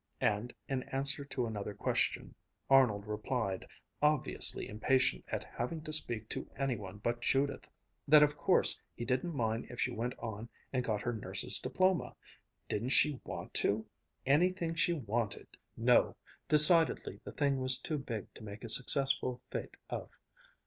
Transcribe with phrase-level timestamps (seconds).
[0.19, 2.33] And in answer to another question,
[2.71, 3.67] Arnold replied,
[4.01, 7.69] obviously impatient at having to speak to any one but Judith,
[8.07, 12.15] that of course he didn't mind if she went on and got her nurse's diploma
[12.67, 13.85] didn't she want to?
[14.25, 15.49] Anything she wanted....
[15.77, 16.15] No
[16.47, 20.09] decidedly the thing was too big to make a successful fête of.